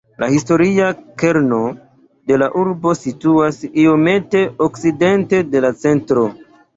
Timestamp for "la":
0.21-0.27, 2.43-2.47, 5.67-5.71